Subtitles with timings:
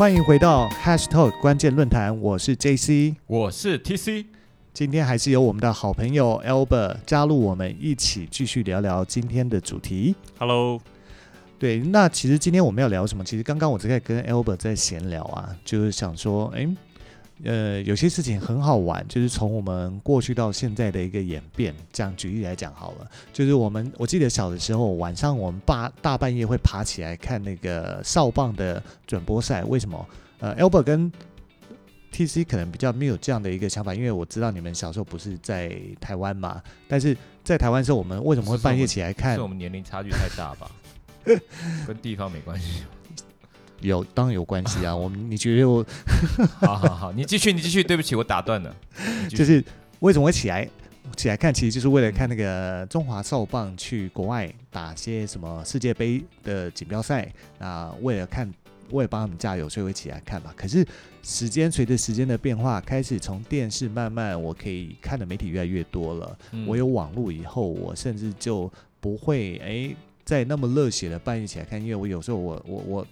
[0.00, 4.24] 欢迎回到 Hashtag 关键论坛，我是 JC，我是 TC。
[4.72, 10.14] 今天还是由我们的好朋友 Albert 加入我们一起继续聊聊今天的主题。
[10.38, 10.80] Hello，
[11.58, 13.22] 对，那其实今天我们要聊什么？
[13.22, 16.66] 其实刚刚我在跟 Albert 在闲聊啊，就是想说，哎，
[17.44, 21.74] 呃，有些事情很好玩，就是从我们过去到现在的一个演变。
[21.92, 30.06] 这样举例来讲好了，就是我们我记得小的时候，晚上我们大大半夜会爬起来看那个少棒的转播赛，为什么？
[30.40, 31.12] 呃，Albert 跟
[32.12, 39.46] TC 可能比较没有这样的一个想法，因为我知道你们小时候不是在台湾嘛，但是在台湾的时候，我们为什么会半夜起来看是我？
[39.46, 40.70] 们年龄差距太大吧？
[41.86, 42.82] 跟地方没关系。
[43.80, 44.94] 有，当然有关系啊。
[44.96, 45.84] 我们你觉得我
[46.60, 47.82] 好好好，你继续，你继续。
[47.82, 48.74] 对不起，我打断了。
[49.28, 49.64] 就是
[50.00, 50.68] 为什么会起来
[51.16, 51.52] 起来看？
[51.52, 57.30] 其实就是为了看那个中华少棒去国外打些什么世界杯的锦标赛。
[57.58, 58.52] 那为了看，
[58.90, 60.52] 为了帮他们加油，所以会起来看嘛。
[60.54, 60.86] 可是
[61.22, 66.38] 时间随着时间的变化，开始从电视慢慢我可以看的媒体越来越多了。
[66.52, 73.06] 嗯我有网络以后，我甚至就不会哎在那么热血的半夜起来看，因为我有时候我我我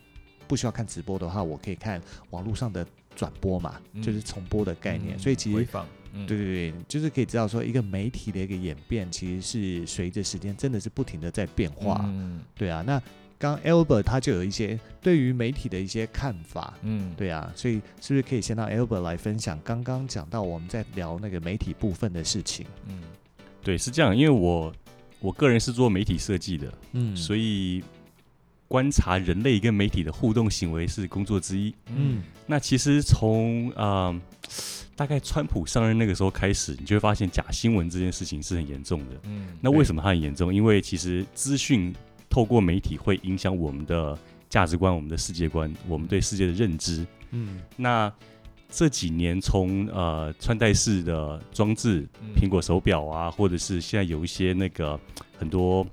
[0.49, 5.17] 不需要看直播的话，我可以看网络上的转播嘛，嗯就是重播的概念。
[5.17, 12.01] 嗯所以其实回放，嗯对对对，就是可以知道说一个媒体的一个演变，其实是随着时间真的是不停的在变化。
[12.05, 13.01] 嗯对啊，那
[13.39, 16.75] 刚 Albert 他就有一些对于媒体的一些看法。
[16.83, 22.67] 嗯，对啊，所以是不是可以先让 Albert 来分享刚刚讲到我们在聊那个媒体部分的事情？
[22.89, 23.01] 嗯
[23.63, 24.73] 对，是这样，因为我
[25.21, 27.83] 我个人是做媒体设计的，嗯所以
[28.69, 31.75] 观察人类跟媒体的互动行为是工作之一。
[31.89, 34.15] 嗯那其实从呃
[34.95, 39.21] 大概川普上任那个时候开始，你就会发现假新闻这件事情是很严重的。
[39.25, 40.55] 嗯，那为什么它很严重？
[40.55, 41.95] 因为其实资讯
[42.29, 47.07] 透过媒体会影响我们的价值观、我们的世界观、我们对世界的认知。
[47.31, 48.13] 嗯那
[48.71, 54.99] 这几年从呃穿戴式的装置，嗯苹果手表啊，或者是现在有一些那个
[55.39, 55.87] 很多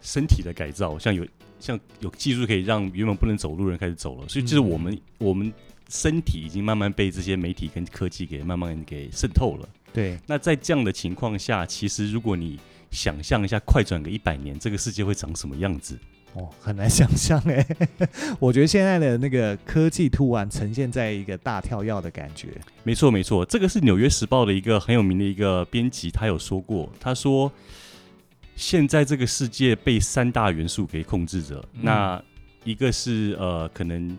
[0.00, 1.26] 身体的改造，像有
[1.58, 5.52] 像有技术可以让原本不能走路的人开始走了，所以就是我们、我们
[5.88, 9.68] 身体已经慢慢被这些媒体跟科技给慢慢给渗透了。
[9.92, 12.58] 对，那在这样的情况下，其实如果你
[12.90, 15.98] 想象一下，快转个一百年，这个世界会长什么样子？
[16.34, 17.66] 哦，很难想象哎。
[18.38, 22.48] 我觉得现在的那个科技突然呈现在一个大跳跃的感觉。
[22.84, 27.50] 没错，没错，这个是《纽约时报》的一个很有名的一个编辑，他有说过，他说
[28.60, 31.80] 现在这个世界被三大元素给控制着，嗯。
[31.82, 32.22] 那
[32.62, 34.18] 一个是呃可能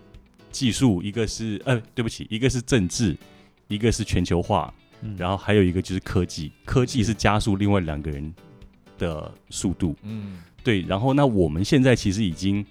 [0.52, 3.16] 技术，一个是呃对不起，一个是政治，
[3.68, 5.16] 一个是全球化，嗯。
[5.16, 7.14] 然后还有一个就是科技，科技是。
[7.14, 8.34] 加速另外两个人
[8.98, 10.40] 的速度，嗯。
[10.64, 12.66] 对，然后那我们现在其实已经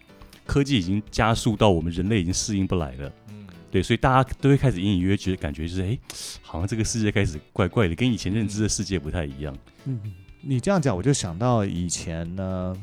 [0.44, 3.12] 科技已经加速到我们人类已经适应不来了。
[3.28, 3.46] 嗯。
[3.70, 5.96] 对，所以大家都会开始隐隐约约觉得感觉就是，哎，
[6.42, 9.56] 好像这个世界开始怪怪的，跟以前认知的世界不太一样。
[9.84, 10.00] 嗯，
[10.42, 12.76] 你这样讲，我就想到以前呢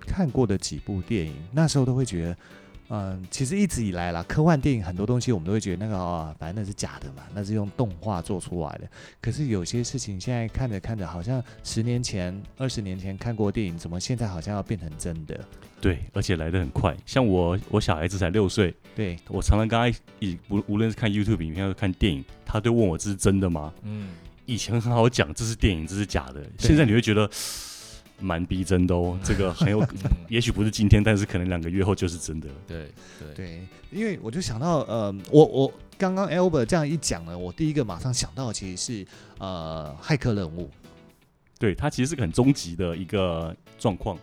[0.00, 2.36] 看过的几部电影，那时候都会觉得，
[2.88, 8.88] 嗯，其实一直以来啦，科幻电影很多东西我们都会觉得那个啊、反正那是假的嘛，那是用动画做出来的。
[9.20, 15.38] 可是有些事情现在看着看着，好像十年前、二十年前看过电影，怎么现在好像要变成真的？
[15.80, 16.96] 对，而且来得很快。
[17.04, 23.72] 像我，我小孩子才六岁，对，我常常跟他一无无论是看 YouTube 影片还是看电影，他都问我这是真的吗？
[23.82, 24.08] 嗯
[24.46, 27.28] 以前很好讲这是电影，这是假的，现在你会觉得
[28.18, 29.18] 蛮逼真的哦。
[29.22, 32.48] 这个很有， 嗯，也许不是今天，但是可能两个月后就是真的。
[32.66, 39.06] 对对对，因为我就想到，呃，我我刚刚 Albert 这样一讲呢，我第一个马上想到的其实是
[39.38, 40.70] 呃骇客任务。
[41.58, 44.18] 对，它其实是个很终极的一个状况。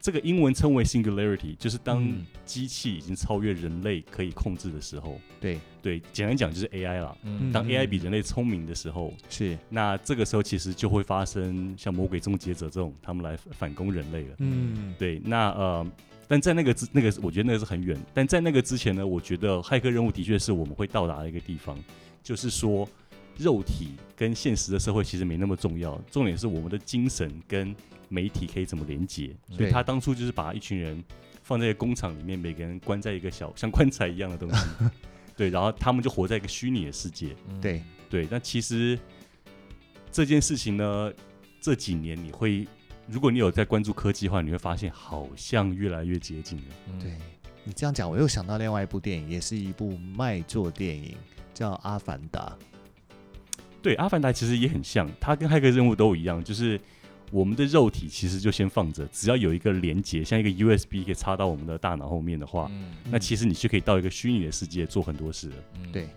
[0.00, 5.20] 这个英文称为 singularity，就是当嗯机器已经超越人类可以控制的时候。
[5.38, 7.14] 对，对，简单讲就是 AI 啦。
[7.22, 14.36] 嗯当嗯 AI 比人类聪明的时候，是，那这个时候其实就会发生像魔鬼终结者这种，他们来反攻人类了。
[14.38, 15.86] 嗯，对，那呃，
[16.26, 17.98] 但在那个之那个，我觉得那个是很远。
[18.14, 21.78] 但在那个之前呢，我觉得骇客任务的确是我们会到达的一个地方，
[22.22, 22.88] 就是说
[23.36, 27.74] 肉体跟现实的社会其实没那么重要，重点是我们的精神跟
[28.10, 29.34] 媒体可以怎么连接。
[29.48, 31.02] 所以他当初就是把一群人
[31.42, 34.66] 放在工厂里面，每个人关在一个小像棺材一样的东西，
[35.34, 37.34] 对，然后他们就活在一个虚拟的世界。
[37.48, 38.98] 嗯对，对，那其实
[40.12, 41.10] 这件事情呢，
[41.60, 42.68] 这几年你会，
[43.08, 46.64] 如果你有在关注科技的话，你会发现好像越来越接近了。
[46.88, 47.16] 嗯对
[47.62, 51.14] 你这样讲，我又想到另外一部电影，也是一部卖座电影，
[51.52, 52.56] 叫《阿凡达》。
[53.82, 56.80] 对，《阿凡达》其实也很像，它跟《骇客任务》都一样，就是
[57.30, 65.56] 我们的肉体其实就先放着，只要有一个连接，像一个 USB 可以插到我们的大脑后面的话，嗯那其实你就可以到一个虚拟的世界做很多事了。
[65.78, 66.08] 嗯对，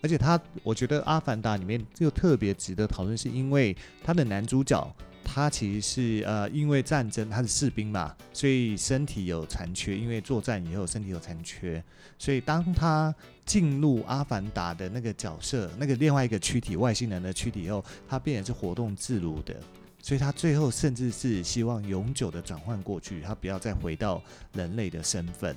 [0.00, 11.82] 而且他，我觉得《阿凡达》里面就特别值得讨论，是因为他的男主角他其实是呃，因为战争他是士兵嘛，所以身体有残缺，因为作战以后身体有残缺，
[12.18, 13.14] 所以当他
[13.44, 19.54] 进入阿凡达的那个角色，那个另外一个躯体外星人的躯体以后，他变成是活动自如的。
[20.04, 24.22] 所以他最后甚至是希望永久的转换过去，他不要再回到
[24.52, 25.56] 人类的身份。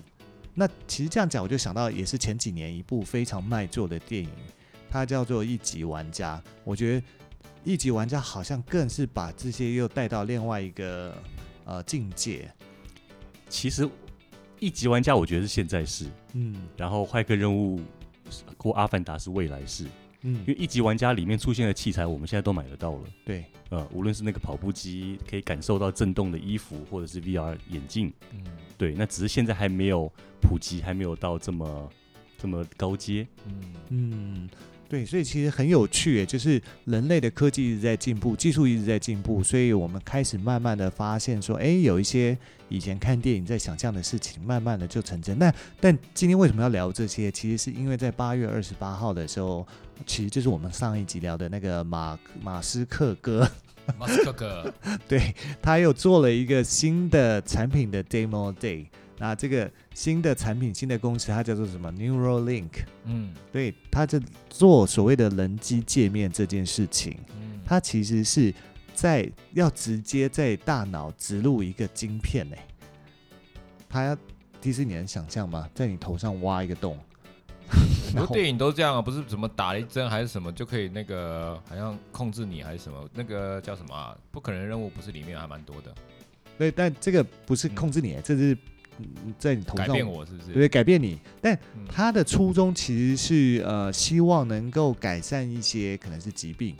[0.53, 4.29] 那其实这样讲，我就想到也是前几年一部非常卖座的电影，
[4.89, 6.41] 它叫做《一级玩家》。
[6.63, 7.01] 我觉得
[7.65, 11.13] 《一级玩家》好像更是把这些又带到另外一个
[11.65, 12.49] 呃境界。
[13.49, 13.87] 其实
[14.61, 17.81] 一级玩家我觉得是现在式，嗯然后骇客任务
[18.57, 19.85] 或阿凡达是未来式，
[20.21, 20.39] 嗯。
[20.41, 23.01] 因为一级玩家里面出现的器材我们现在都买得到了。
[23.25, 28.43] 对，呃，无论是那个跑步机可以感受到震动的衣服，或者是 VR 眼镜，嗯。
[28.77, 30.11] 对，那只是现在还没有
[30.41, 31.89] 普及，还没有到这么
[32.37, 33.27] 这么高阶。
[33.45, 33.73] 嗯。
[33.89, 34.49] 嗯，
[34.89, 42.37] 对，所以其实很有趣耶，就是人类的科技一直在进步，技术一直在进步，所以我们开始慢慢的发现说，哎，有一些
[42.69, 45.37] 以前看电影在想象的事情，慢慢的就成真。
[45.37, 47.29] 那但今天为什么要聊这些？
[47.29, 49.67] 其实是因为在八月二十八号的时候，
[50.05, 53.45] 其实就是我们上一集聊的那个马马斯克哥，
[53.99, 54.73] 马斯克哥，
[55.05, 58.85] 对他又做了一个新的产品的 demo day。
[59.17, 62.69] 那这个新的产品、新的公司，它叫做什么？Neuralink。
[63.05, 64.19] 嗯对，它就
[64.49, 68.53] 做所谓的人机界面这件事情，嗯，它其实是
[68.93, 72.55] 在要直接在大脑植入一个晶片呢。
[73.89, 74.17] 它要
[74.61, 75.67] 迪士尼能想象吗？
[75.73, 76.97] 在你头上挖一个洞，
[78.13, 84.17] 很多电影都这样啊，不是怎么打了一针还是什么就可以那个好像控制你还是什么，那个叫什么啊？
[84.29, 85.95] 不可能任务不是里面还蛮多的，
[86.57, 88.57] 对，但这个不是嗯控制你，这是嗯
[89.37, 90.53] 在你头改上变我是不是？
[90.53, 91.19] 对，改变你。
[91.41, 91.57] 但
[91.87, 96.75] 他的初衷其实是呃，希望能够改善一些可能是疾病，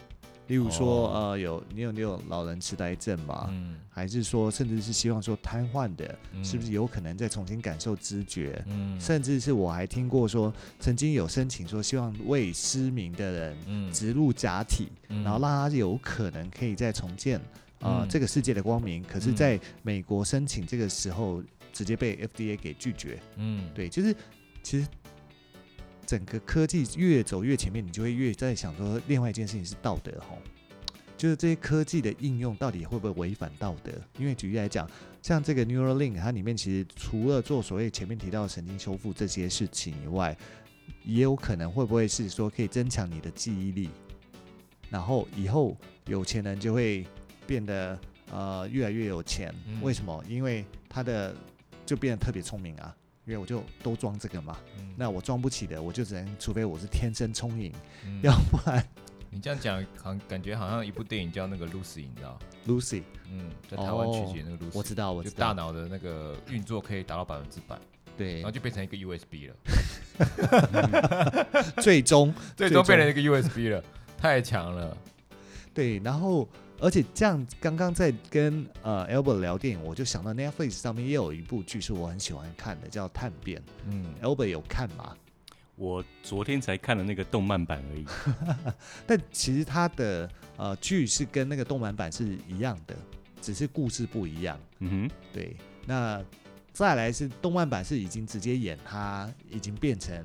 [0.48, 1.30] 例如说、哦。
[1.32, 6.44] 呃，有你有你有老人痴呆症嘛，嗯，还是说甚至是希望说瘫痪的，嗯。
[6.44, 8.64] 是不是有可能再重新感受知觉？
[8.68, 9.00] 嗯。
[9.00, 13.92] 甚至是我还听过说，曾经有申请说，希望为失明的人嗯。
[13.92, 15.24] 植入假体，嗯。
[15.24, 17.40] 然后让他有可能可以再重见
[17.80, 18.08] 呃、嗯。
[18.10, 19.04] 这个世界的光明。
[19.04, 19.36] 可是，嗯。
[19.36, 21.44] 在美国申请这个时候，
[21.78, 23.20] 直接被 FDA 给拒绝。
[23.36, 24.16] 嗯对，就是
[24.64, 24.88] 其实
[26.08, 30.40] 整个科技越走越前面，你就会越在想说，另外一件事情是道德吼，
[31.16, 33.92] 就是这些科技的应用到底会不会违反道德？
[34.18, 34.90] 因为举例来讲，
[35.22, 40.36] 像这个 Neuralink，它里面其实除了做所谓前面提到的神经修复这些事情以外，
[41.04, 43.90] 也有可能会不会是说可以增强你的记忆力，
[44.90, 45.78] 然后以后
[46.08, 47.06] 有钱人就会
[47.46, 48.00] 变得
[48.32, 49.54] 呃越来越有钱。
[49.68, 50.24] 嗯为什么？
[50.28, 51.36] 因为他的
[51.88, 52.96] 就变得特别聪明啊。
[53.26, 54.94] 因为我就都装这个嘛，嗯。
[54.96, 57.74] 那我装不起的，我就只能，除非我是天生聪颖，
[58.06, 58.22] 嗯。
[58.22, 58.82] 要不然
[59.30, 67.78] 你这样讲，好像感觉好像一部电影叫那个 Lucy，你知道？Lucy，嗯，在台湾取景那个 Lucy，、我知道，我就知道，大脑的那个运作可以达到百分之百，
[68.18, 68.36] 对。
[68.36, 69.56] 然后，就变成一个 USB 了，
[71.84, 73.84] 最终最终变成一个 USB 了，
[74.18, 74.96] 太强了。
[75.74, 76.48] 对，然后
[76.80, 85.16] 而且这样，刚刚在跟呃 Albert 聊电影，我就想到 Netflix 上面也有一部剧是我很喜欢看的，叫《探变嗯》，Albert 有看吗？
[85.76, 88.06] 我昨天才看了那个动漫版而已。
[89.06, 92.96] 但其实它的呃剧是跟那个动漫版是一样的，
[93.42, 94.60] 只是故事不一样。
[94.80, 96.24] 嗯哼对，那
[96.74, 100.24] 再来是动漫版是已经直接演他已经变成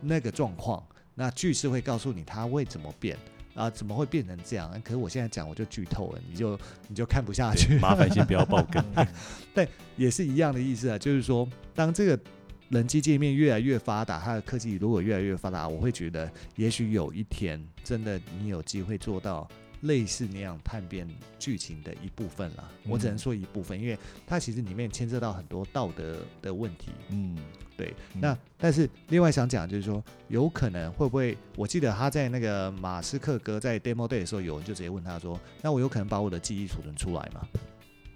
[0.00, 0.84] 那个状况，
[1.14, 3.16] 那剧是会告诉你他会怎么变
[3.56, 4.70] 啊，怎么会变成这样？
[4.84, 7.78] 可是我现在讲我就剧透了，你就你就看不下，去，。
[7.78, 8.84] 麻烦先不要爆梗。
[9.52, 12.20] 但也是一样的意思啊，就是说当这个
[12.68, 19.48] 人机界面越来越发达，它的科技如果越来越发达，我会觉得也许有一天真的你有机会做到。
[19.82, 26.90] 类似那样叛变剧情的一部分啦，我只能嗯说一部分，因为它其实里面牵涉到很多道德的问题。
[27.10, 27.36] 嗯，
[27.76, 31.36] 对，嗯那但是另外想讲就是说，有可能会不会？
[31.56, 37.46] 我记得他在那个马斯克哥在 demo day 的时候，有人就直接问他说：“那我有可能把我的记忆储存出来吗？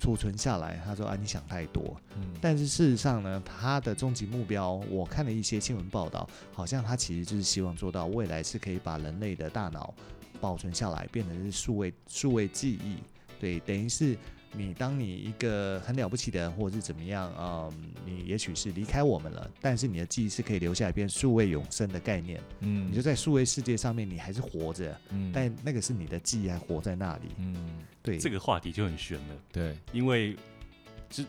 [0.01, 9.93] 储存下来？”他说：“啊，你想太多。”嗯但是事实上呢，他的终极目标，我看了一些新闻报道，好像他其实就是希望做到未来是可以把人类的大脑
[10.41, 12.97] 保存下来，变成是数位数位记忆。
[13.39, 14.17] 对，等于是
[14.53, 17.73] 你当你一个很了不起的人，或者是怎么样，嗯，
[18.05, 22.41] 你也许是离开我们了，但是你的记忆是可以留下来，变数位永生的概念。
[22.61, 27.29] 嗯你就在数位世界上面，你还是活着，嗯但那个是你的记忆还活在那里。
[27.39, 30.37] 嗯对，这个话题就很悬了，对，因为
[31.09, 31.25] 这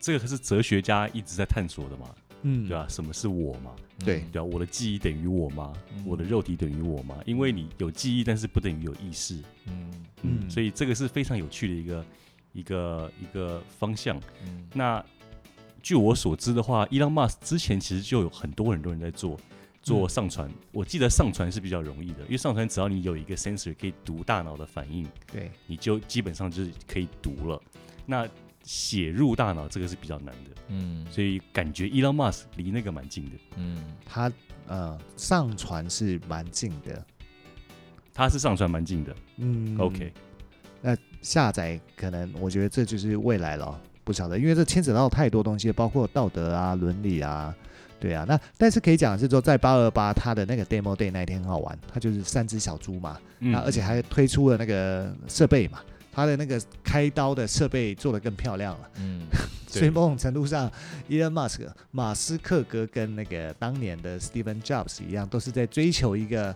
[0.00, 3.72] 这个是哲学家一直在探索的嘛，嗯对吧、什么是我嘛？
[3.98, 5.72] 对对啊、我的记忆等于我吗？
[5.94, 7.16] 嗯我的肉体等于我吗？
[7.26, 9.36] 因为你有记忆，但是不等于有意识。
[9.66, 9.90] 嗯
[10.22, 12.04] 嗯，嗯所以这个是非常有趣的一个
[12.52, 14.16] 一个一个方向。
[14.46, 15.04] 嗯那
[15.82, 19.38] 据我所知的话，伊朗马斯之前其实就有很多很多人在做
[19.82, 20.50] 做嗯上传。
[20.72, 27.60] 我记得上传是比较容易的，因为上传只要你有一个 sensor 可以读大脑的反应，对，你就基本上就是可以读了。
[28.04, 28.28] 那
[28.70, 31.04] 写入大脑这个是比较难的，嗯。
[31.10, 33.32] 所以感觉伊朗马斯离那个蛮近的。
[33.56, 34.30] 嗯他
[34.68, 37.04] 呃上传是蛮近的，
[38.14, 39.76] 他是上传蛮近的、嗯。
[39.76, 40.12] O k
[40.80, 47.52] 那下载可能我觉得这就是未来了，不晓得，因为这牵扯到太多东西，包括道德啊、伦理啊，
[47.98, 48.24] 对啊。
[48.28, 53.50] 那但是可以讲的是说，在八二八它的那个 demo day 那一天很好玩，它就是三只小猪嘛，嗯。
[53.50, 55.80] 那而且还推出了那个设备嘛，
[56.12, 58.90] 它的那个开刀的设备做得更漂亮了。
[58.96, 59.22] 嗯
[59.70, 60.68] 所以某种程度上
[61.08, 61.60] ，Elon Musk
[61.92, 66.54] 马斯克哥跟那个当年的 Steven Jobs 一样，都是在追求一个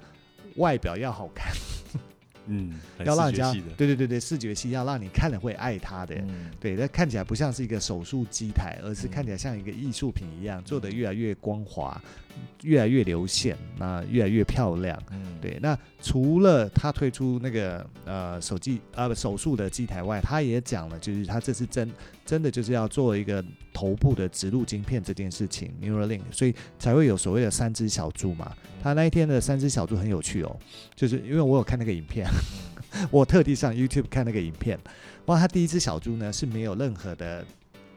[0.57, 1.53] 外表要好看，
[2.47, 2.73] 嗯，
[3.05, 6.15] 要让人家对对对对视觉系要让你看了会爱它的。
[6.17, 12.01] 嗯对，那看起来不像是一个手术机台，而是嗯看起来像一个艺术品一样，做的越来越光滑，
[12.63, 15.01] 越来越流线，那越来越漂亮。
[15.11, 21.91] 嗯，对，那除了他推出那个呃手机呃不手术的机台外，他也讲了，就是他这次真
[22.25, 23.43] 真的就是要做一个
[23.85, 28.51] 头部的植入晶片这件事情，Neuralink，所以才会有所谓的三只小猪嘛。
[28.83, 30.57] 他那一天的三只小猪很有趣哦，
[30.97, 32.27] 就是因为我有看那个影片，
[33.11, 34.79] 我特地上 YouTube 看那个影片，
[35.27, 37.45] 哇，他第一只小猪呢是没有任何的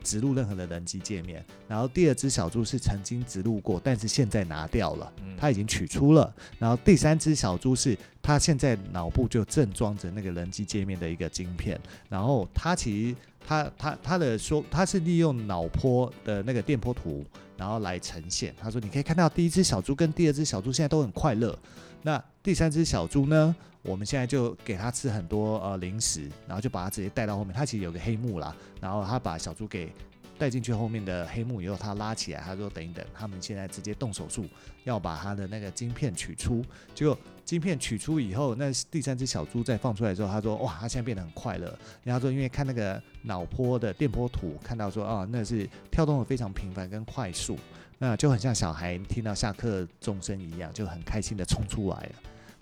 [0.03, 5.35] 植入任何的人机界面，然后第二只小猪是曾经植入过，但是现在拿掉了，嗯。
[5.39, 11.79] 它已经取出了，然后第三只小猪是它现在脑部就正装着那个人机界面的一个晶片，
[12.09, 13.15] 然后它其实
[13.47, 17.25] 他他他的说他是利用脑波的那个电波图，
[17.55, 18.53] 然后来呈现。
[18.61, 21.57] 他说你可以看到第一只小猪跟第二只小猪现在都很快乐，
[22.01, 23.55] 那第三只小猪呢？
[23.83, 27.53] 我们现在就给它吃很多呃零食，然后就把它直接带到后面。
[27.53, 29.93] 它其实有个黑幕啦，然后他把小猪给
[30.37, 34.45] 带进去后面的黑幕以后，他拉起来，他说等一等，他们现在直接动手术，
[34.83, 36.63] 要把他的那个晶片取出。
[36.93, 41.77] 结果晶片取出以后，那第三只小猪再放出来之后，他说哇，它现在变得很快乐。
[42.03, 47.57] 然后说因为看那个脑波的电波图，看到说啊，那是跳动的非常频繁跟快速，
[47.97, 52.11] 那就很像小孩听到下课钟声一样，就很开心的冲出来了。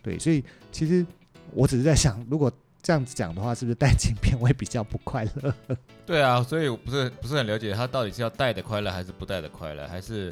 [0.01, 1.05] 对，所以其实
[1.51, 2.51] 我只是在想，如果
[2.85, 5.51] 这样子讲的话，是不是戴镜片会比较不快乐？
[6.05, 10.31] 对啊，所以我不是不是很了解他到底是要戴的快乐还是不戴的快乐，还是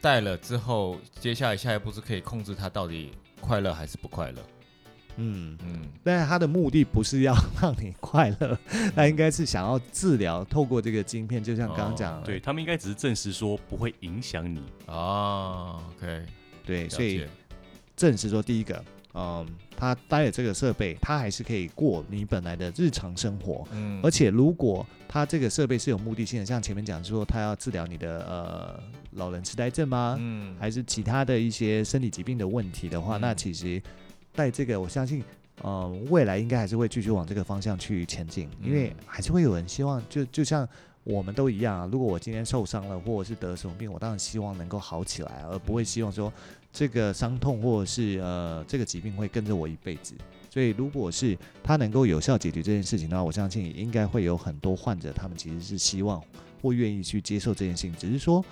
[0.00, 4.40] 戴了之后，接下来下一步是可以控制他到底快乐还是不快乐？
[5.16, 8.56] 嗯，嗯但是他的目的不是要让你快乐，
[8.94, 14.62] 他应该是想要治疗，透过这个晶片，就像刚刚讲的，对他们应该只是证实说不会影响你。
[14.86, 16.24] 啊，OK，
[16.64, 17.28] 对，所以解，
[17.96, 18.84] 证实说，第一个，
[19.14, 19.46] 嗯，
[19.76, 23.66] 他带了这个设备，他还是可以过你本来的日常生活。
[23.72, 28.80] 嗯而且，如果他这个设备是有目的性的，像前面讲说，他要治疗你的呃
[29.12, 30.16] 老人痴呆症吗？
[30.20, 33.82] 嗯还是其他的一些身体疾病的问题的话，嗯那其实
[34.34, 35.24] 带这个，我相信，
[35.62, 40.68] 呃，未来应该还是会继续往这个方向去前进，因为嗯还是会有人希望，就就像
[41.02, 41.88] 我们都一样啊。
[41.90, 46.30] 如果我今天受伤了，或者是得什么病，我当然希望能够好起来，而不会希望说
[46.72, 50.14] 这个伤痛或者是呃这个疾病会跟着我一辈子。
[50.50, 56.20] 所以，如果是他能够有效解决这件事情的话，我相信应该会有很多患者，他们其实是希望
[56.62, 58.42] 或愿意去接受这件事情，只是说，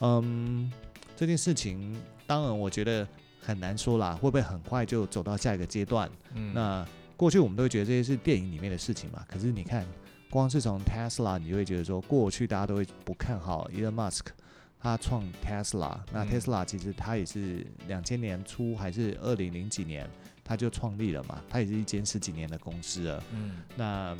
[0.00, 0.70] 嗯，
[1.16, 3.06] 这件事情当然我觉得
[3.40, 6.10] 很难说啦，会不会很快就走到下一个阶段？
[6.34, 9.86] 嗯那过去我们都会觉得这些是电影里面的事情嘛，可是你看，
[10.28, 14.26] 光是从 Tesla，你就会觉得说，过去大家都会不看好 Elon Musk，
[14.84, 20.06] 他创 Tesla，那嗯 Tesla 其实他也是两千年初还是二零零几年
[20.44, 23.24] 他就创立了嘛，他也是一间十几年的公司了。
[23.32, 24.14] 嗯那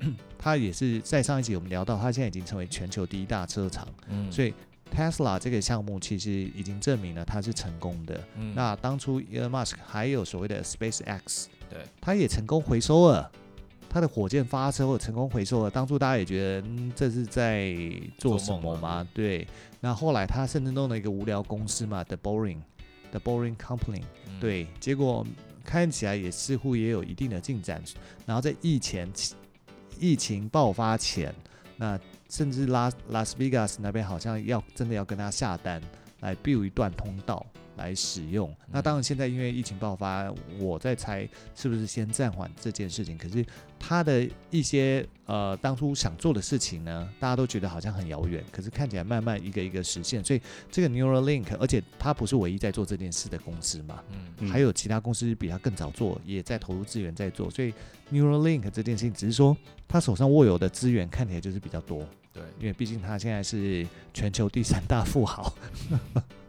[0.36, 4.52] 他也是在上一集我们聊到，他现在已经成为全球第一大车厂，嗯所以
[4.92, 8.20] Tesla 这个项目其实已经证明了它是成功的。
[8.34, 13.30] 嗯那当初 Elon Musk 还有所谓的 SpaceX，对，他也成功回收了。
[13.92, 17.74] 他的火箭发射后成功回收了，当初大家也觉得，嗯，这是在
[18.18, 19.06] 做什么吗？
[19.12, 19.46] 对。
[19.80, 24.38] 那后来他甚至弄了一个无聊公司嘛，The Boring，The Boring Company，嗯。
[24.38, 25.26] 对，结果
[25.64, 27.82] 看起来也似乎也有一定的进展。
[28.26, 29.10] 然后在疫前
[29.98, 31.34] 疫情爆发前，
[31.76, 35.80] 那甚至拉拉斯维加斯那边好像要真的要跟他下单
[36.20, 37.44] 来 build 一段通道
[37.80, 38.54] 来使用。
[38.70, 43.18] 那当然现在因为疫情爆发，我在猜是不是先暂缓这件事情。
[43.18, 43.44] 可是
[43.78, 50.22] 他的一些呃当初想做的事情呢，大家都觉得好像很遥远，可是看起来慢慢一个一个实现。
[50.22, 57.50] 所以这个 Neuralink，而且它不是唯一在做这件事的公司嘛，嗯嗯还有其他公司比他更早做，也在投入资源在做。
[57.50, 57.72] 所以
[58.12, 59.56] Neuralink 这件事情，只是说
[59.88, 65.52] 他手上握有的资源看起来就是比较多，对，因为毕竟他现在是全球第三大富豪。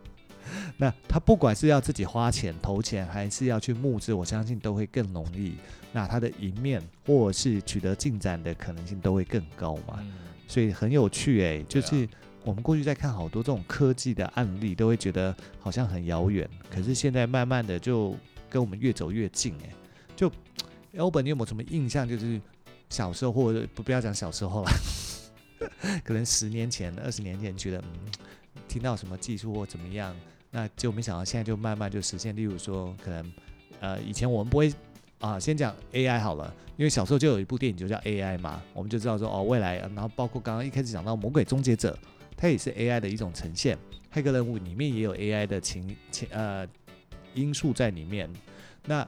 [0.82, 5.54] 那他不管是要自己花钱投钱，还是要去募资，我相信都会更容易。
[5.92, 10.00] 那他的赢面或是取得进展的可能性都会更高嘛。
[10.00, 10.12] 嗯
[10.48, 12.10] 所以很有趣诶、就是
[12.44, 18.18] 我们过去在看好多这种科技的案例，都会觉得好像很遥远，可是现在慢慢的就
[18.50, 19.70] 跟我们越走越近诶、
[20.14, 20.30] 就
[20.96, 22.06] Albert，你有没有什么印象？
[22.10, 22.42] 就是
[22.90, 24.72] 小时候或者不不要讲小时候了，
[26.04, 28.12] 可能十年前、二十年前觉得嗯，
[28.68, 30.14] 听到什么技术或怎么样，
[30.52, 32.36] 那就没想到现在就慢慢就实现。
[32.36, 33.34] 例如说，可能
[33.80, 34.72] 呃以前我们不会
[35.20, 41.98] 啊，先讲 AI 好了，因为小时候就有一部电影就叫 AI 嘛，我们就知道说哦未来，然后包括刚刚一开始讲到《魔鬼终结者》，
[42.36, 43.78] 它也是 AI 的一种呈现，
[44.14, 46.68] 骇客任务里面也有 AI 的情情呃
[47.34, 48.30] 因素在里面。
[48.86, 49.08] 那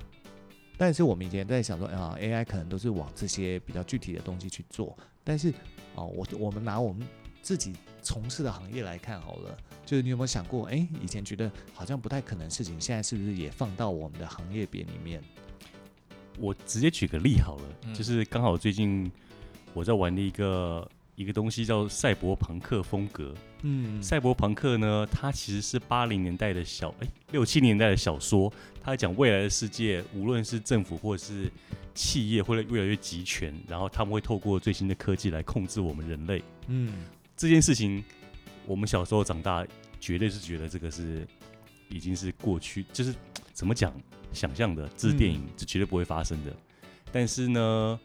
[0.78, 5.52] 但是我们以前在想说啊，AI 可能都是往这些比较具体的东西去做，但是
[5.96, 7.08] 哦，我我们拿我们
[7.42, 7.74] 自己
[8.04, 15.24] 从事的行业来看好了，就是你有没有想过，哎，以前觉得好像不太可能的事情，现在是不是也放到我们的行业别里面？
[16.38, 19.12] 我直接举个例好了，嗯就是刚好最近
[19.74, 23.34] 我在玩的一个一个东西叫赛博朋克风格。
[23.62, 31.50] 嗯赛博朋克呢，它其实是八零年代的小哎六七年代的小说，它讲未来的世界，无论是政府或者是
[31.94, 36.44] 企业会越来越集权，然后他们会透过最新的科技来控制我们人类。
[36.68, 37.06] 嗯
[37.44, 38.02] 这件事情，
[38.66, 39.68] 我们小时候长大，
[40.00, 41.28] 绝对是觉得这个是
[41.90, 43.14] 已经是过去，就是
[43.52, 43.94] 怎么讲，
[44.32, 46.56] 想象的，这是电影，这绝对不会发生的。
[47.12, 48.00] 但是呢，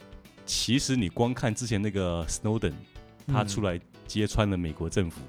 [0.45, 2.73] 其实你光看之前那个 Snowden，
[3.29, 5.21] 他出来揭穿了美国政府，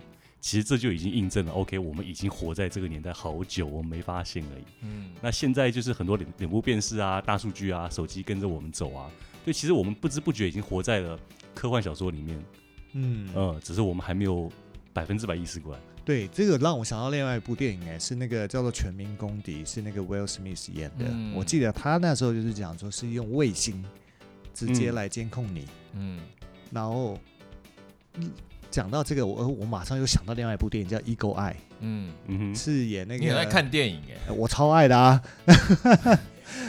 [0.41, 4.63] 其实这就已经印证了，OK，我们已经活在这个年代好久，我们没发现而已。
[4.81, 9.07] 嗯那现在就是很多脸脸部辨识啊、大数据啊、手机跟着我们走啊，
[9.45, 11.19] 对，其实我们不知不觉已经活在了
[11.53, 12.43] 科幻小说里面。
[12.93, 13.29] 嗯。
[13.35, 14.51] 嗯，只是我们还没有
[14.93, 15.79] 百分之百意识过来。
[16.05, 21.05] 对，这个让我想到另外一部电影，哎，是那个叫做《全民公敌》，是那个 Will Smith 演的。
[21.07, 21.33] 嗯。
[21.35, 23.83] 我记得他那时候就是讲说是用卫星
[24.53, 26.19] 直接嗯来监控你，嗯。
[26.71, 27.17] 然后
[28.15, 28.31] 嗯
[28.71, 35.21] 讲到这个，我我马上又想到另外一部电影叫《Eagle Eye 嗯，嗯》，是演那个你很爱看电影哎，呃我超爱的啊，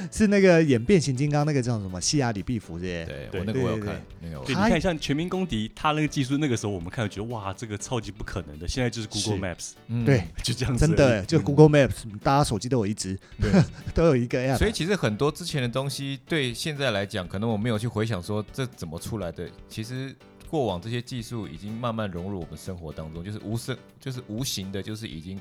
[0.11, 2.79] 是那个演变形金刚那个叫什么西雅里毕福？
[2.79, 8.67] 对对我那个我有对对看，那个对，你看像全民公敌，他那个技术，那个时候我们看觉得哇，这个超级不可能的。
[8.67, 10.87] 现在就是 Google Maps，嗯对就这样子。
[10.87, 13.19] 真的，就嗯 Google Maps，大家手机都有一只，
[13.95, 14.59] 都有一个 app。
[14.59, 19.49] 所以其实很多之前的东西，对现在来讲，可能我没有去回想说这怎么出来的。
[19.69, 20.15] 其实
[20.49, 25.39] 过往这些技术已经慢慢融入我们生活当中，就是无声，就是无形的，就是已经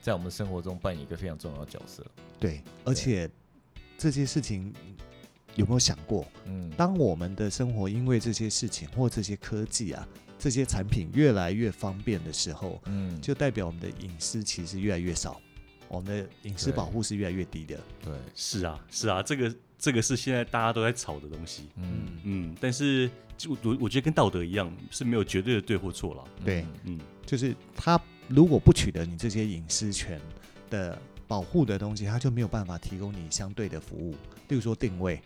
[0.00, 2.04] 在我们生活中扮演一个非常重要的角色。
[2.38, 3.28] 对，而且
[4.00, 4.72] 这些事情
[5.56, 10.08] 有没有想过，嗯，当我们的生活因为这些事情或这些科技啊，
[10.38, 15.38] 这些产品越来越方便的时候，嗯，就代表我们的隐私其实越来越少，
[15.86, 17.78] 我们的隐私保护是越来越低的。
[18.02, 21.68] 对，是啊，是啊，这个这个是现在大家都在吵的东西。
[21.76, 26.24] 嗯，嗯，但是就我我觉得跟道德一样，是没有绝对的对或错了。
[26.42, 30.18] 对嗯嗯，就是他如果不取得你这些隐私权
[30.70, 30.98] 的
[31.30, 34.10] 保护的东西，它就没有办法提供你相对的服务。
[34.48, 35.22] 例如说定位，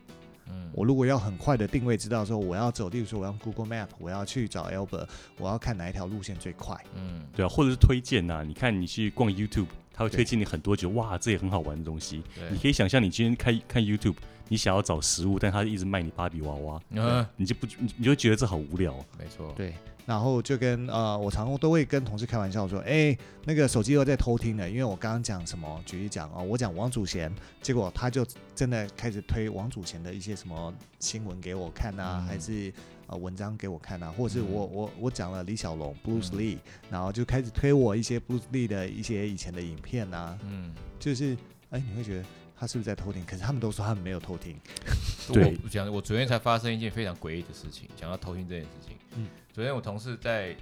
[0.50, 6.76] 嗯，我如果要很快的定位，知道说我要走，例如说我用 Google Map，我要去找 Albert，我要看哪一条路线最快。
[6.94, 12.22] 嗯，对啊，或者是推荐呐、你看你去逛 YouTube，他会推荐你很多，觉得哇，这也很好玩的东西。
[12.50, 14.16] 你可以想象，你今天看看 YouTube，
[14.50, 18.94] 你想要找食物，但他一直卖你芭比娃娃，嗯，你就不你你就觉得这好无聊。
[19.18, 19.72] 没错，对，
[20.06, 32.26] 然后就跟呃，我常都会跟同事开玩笑说，哎，那个手机又在偷听了，因为我刚刚讲什么，举例讲哦，我讲王祖贤，结果他就真的开始推王祖贤的一些什么新闻给我看啊，嗯。
[32.26, 32.72] 还是
[33.06, 36.38] 呃文章给我看啊，或者是我、嗯我我讲了李小龙 Bruce 嗯。
[36.38, 36.58] Lee，、
[36.90, 41.36] 然后就开始推我一些 Bruce Lee 的一些以前的影片啊，嗯，就是
[41.70, 42.24] 哎，你会觉得
[42.56, 43.24] 他是不是在偷听？
[43.24, 44.56] 可是他们都说他们没有偷听，
[45.32, 48.96] 对我讲，我昨天才发生一件非常诡异的事情，讲到偷听这件事情。
[49.16, 50.56] 嗯昨天我同事在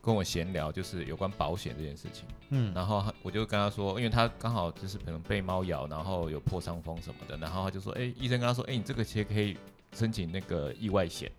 [0.00, 2.24] 跟我闲聊，就是有关保险这件事情。
[2.50, 9.56] 嗯然后他我就跟他说，因为他刚好就是可能被猫咬，然后有破伤风什么的，然后他就说，哎、医生跟他说，哎、你这个其实可以
[9.94, 11.30] 申请那个意外险。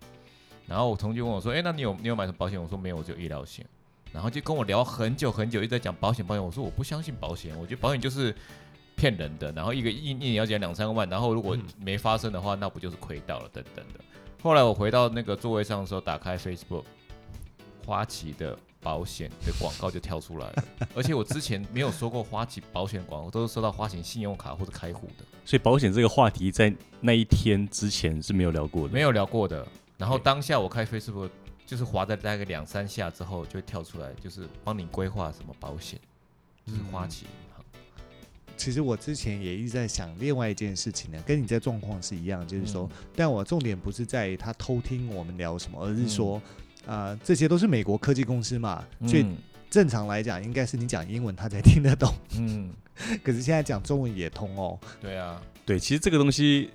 [0.66, 3.66] 然后我同学问我说：“哎、那你有你有买什么保险？”我说：“没有，我只有医疗险。”
[4.10, 6.42] 然后就跟我聊很久很久，一直在讲保险保险。
[6.42, 8.34] 我说：“我不相信保险，我觉得保险就是
[8.96, 9.50] 骗人的。
[9.52, 14.00] 然后一个一一年要减两三万，然后如果没发生的话，那不就是亏到了等等的。”
[14.42, 16.84] 后来我回到那个座位上的时候，打开 Facebook，
[17.86, 25.24] 花旗的保险的广告就跳出来了， 而且我之前没有收过花旗保险广告，都是收到花旗信用卡或者开户的。
[25.46, 28.92] 所以保险这个话题在那一天之前是没有聊过的。
[28.92, 29.66] 没有聊过的。
[29.96, 31.30] 然后当下我开 Facebook，
[31.64, 35.98] 就是滑在大概两三下之后，就会跳出来，就是帮你规划什么保险，
[36.66, 37.24] 就是花旗。
[38.56, 43.06] 其实我之前也一直在想另外一件事情呢，跟你这状况是一样，就是说，嗯。
[43.16, 46.40] 但我重点不是在于他偷听我们聊什么，而是说，
[46.86, 46.94] 嗯。
[46.94, 49.36] 啊，这些都是美国科技公司嘛，所以嗯
[49.70, 52.70] 正常来讲，应该是你讲英文他才听得懂，嗯，
[53.24, 54.78] 可是现在讲中文也通哦。
[55.00, 56.70] 对啊，对，其实这个东西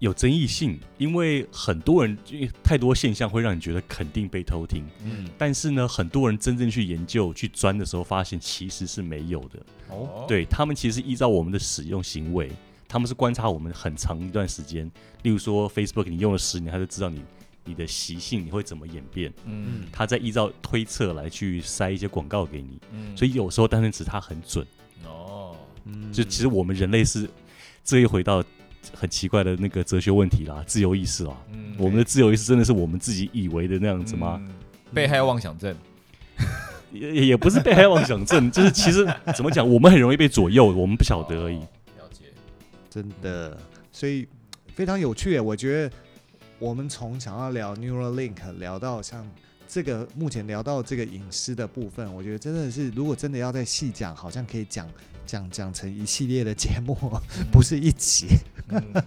[0.00, 9.60] 有争议性，因为很多人因为太多现象会让你觉得肯定被偷听，嗯，但是呢，很多人真正去研究、去钻的时候，发现其实是没有的。
[9.90, 12.50] 哦，对他们其实依照我们的使用行为，
[12.88, 14.90] 他们是观察我们很长一段时间。
[15.22, 17.20] 例如说，Facebook 你用了十年，他就知道你
[17.66, 19.82] 你的习性你会怎么演变，嗯。
[19.92, 22.80] 他在依照推测来去塞一些广告给你。
[22.90, 24.66] 嗯，所以有时候单纯只是它很准，
[25.04, 27.28] 哦，嗯就其实我们人类是
[27.84, 28.42] 这一回到
[28.94, 31.36] 很奇怪的那个哲学问题啦，自由意识啦。
[31.52, 34.38] 嗯我们的自由意识真的是我们自己以为的那样子吗？
[34.42, 34.50] 嗯
[34.92, 35.72] 被害妄想症，
[36.90, 41.58] 也也不是被害妄想症， 就是其实怎么讲，我们很容易被左右，我们不晓得而已。
[41.58, 42.24] 哦了解，
[42.90, 43.56] 真的，
[43.92, 44.26] 所以
[44.74, 45.40] 非常有趣耶。
[45.40, 45.94] 我觉得
[46.58, 49.24] 我们从想要聊 Neuralink 聊到像
[49.68, 54.88] 这个目前聊到这个隐私的部分，我觉得真的是如果真的要再细讲，好像可以讲
[55.24, 56.98] 讲讲成一系列的节目，
[57.52, 58.26] 不是一集。
[58.70, 59.02] 嗯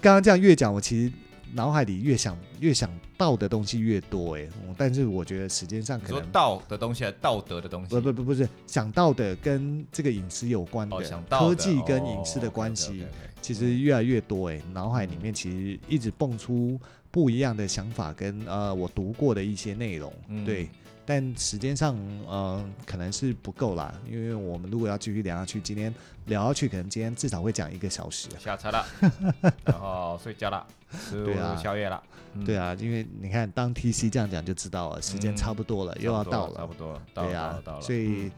[0.00, 1.12] 刚刚这样越讲，我其实
[1.52, 6.30] 脑海里越想越想到的东西越多哎、嗯但是我觉得时间上可能。
[6.32, 7.94] 道的东西还道德的东西？
[7.94, 10.96] 不不不不是想到的跟这个隐私有关的、
[11.30, 13.04] 科技跟哦隐私的关系
[13.40, 20.68] 其实越来越多哎、脑海里面其实一直蹦出不一样的想法跟呃我读过的一些内容，嗯对，
[21.06, 25.94] 但时间上呃可能是不够啦，因为我们如果要继续聊下去，今天
[26.26, 28.86] 聊下去可能今天至少会讲一个小时，下车了，
[29.64, 31.56] 然后睡觉了，吃对啊。
[31.56, 32.02] 宵夜了，
[32.34, 32.44] 嗯。
[32.44, 36.56] 对啊，因为你看当 TC 这样讲就知道了，时间嗯差不多了，又要到了。
[36.56, 38.30] 差不，多了，到了，对啊所以。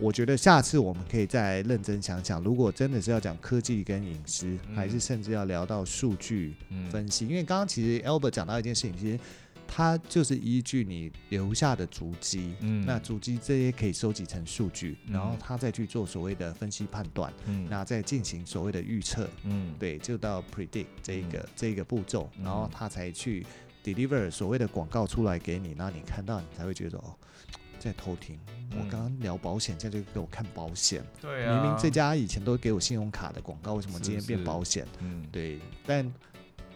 [0.00, 6.88] 我觉得下次我们可以再认真想想，如果真的是要讲科技跟隐私，嗯还是甚至要聊到数据，嗯。
[6.88, 9.18] 分析，因为刚刚其实 Albert 讲到一件事情，其实
[9.68, 12.84] 它就是依据你留下的足迹，嗯。
[12.86, 15.12] 那足迹这些可以收集成数据，嗯。
[15.12, 17.66] 然后它再去做所谓的分析判断，嗯。
[17.70, 19.74] 那再进行所谓的预测，嗯。
[19.78, 22.44] 对，就到 predict 这一个、这一个步骤，嗯。
[22.44, 23.46] 然后它才去
[23.84, 27.14] deliver 所谓的广告出来给你，那你看到你才会觉得哦。
[27.80, 28.36] 在偷听，
[28.72, 31.00] 我嗯刚刚聊保险，现在就给我看保险。
[31.20, 34.84] 对啊，明明这家以前都给我信用卡的广告，为什么今天变保险？
[34.98, 35.24] 嗯。
[35.30, 36.12] 对，但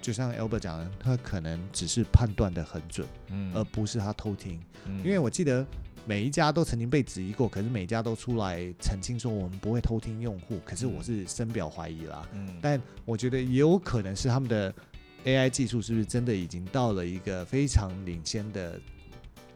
[0.02, 4.60] 就像 Albert 讲的，他可能只是判断的很准，嗯而不是他偷听。
[4.86, 5.64] 嗯因为我记得
[6.04, 10.58] 每一家都曾经被质疑过，可是每一家都出来澄清说我们不会偷听用户。
[10.64, 14.74] 可是我是深表怀疑啦，嗯但我觉得也有可能是他们的
[15.24, 18.80] AI 技术是不是真的已经到了一个非常领先的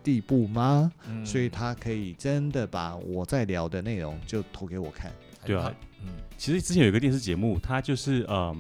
[0.04, 0.92] 地步吗？
[1.08, 5.10] 嗯所以他可以真的把我在聊的内容就投给我看。
[5.44, 8.54] 对啊，嗯其实之前有一个电视节目，它就是呃，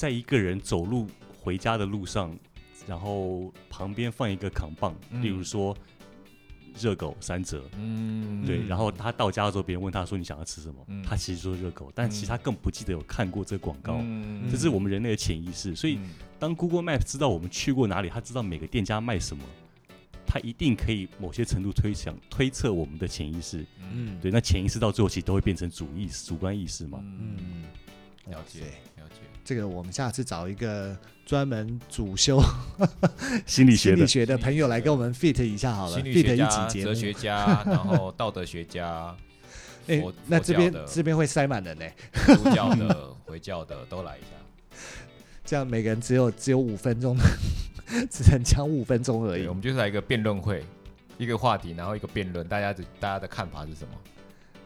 [0.00, 1.06] 在一个人走路
[1.38, 2.34] 回家的路上，
[2.88, 5.76] 然后旁边放一个扛棒，嗯例如说
[6.80, 7.62] 热狗三折。
[7.76, 13.98] 嗯对，嗯然后他到家的时候，别人问他说：“你想要吃什么？”嗯他其实说热狗，但其实他更不记得有看过这个广告。
[14.00, 16.08] 嗯这是我们人类的潜意识，所以嗯
[16.38, 19.44] 当 Google Map 知道我们去过哪里，他知道每个店家卖什么，
[20.26, 23.66] 他一定可以某些程度推想推测我们的潜意识。
[23.92, 27.00] 嗯对，那潜意识到最后其实都会变成主意识、主观意识嘛。
[27.02, 27.59] 嗯嗯，
[28.30, 28.60] 了解
[28.96, 32.40] 了解这个我们下次找一个专门主修
[33.46, 36.68] 心理学的心理，学的朋友来跟我们 fit 一下好了心理，fit 一学家。
[36.84, 39.14] 哲学家， 然后道德学家，
[39.86, 44.78] 哎佛那这边这边会塞满人呢，佛教的、 回教的都来一下。
[45.44, 47.16] 这样每个人只有只有五分钟，
[48.08, 49.52] 只能讲五分钟而已，我。
[49.52, 50.64] 们就是来一个辩论会，
[51.18, 53.94] 一个话题，然后一个辩论，大家的大家的看法是什么？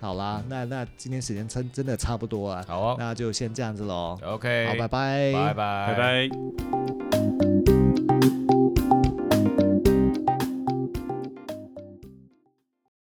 [0.04, 2.96] 好啦，那那今天时间真真的差不多了，好哦。
[2.98, 4.18] 那就先这样子喽。
[4.22, 7.23] ，OK，好，拜拜，拜拜，拜拜。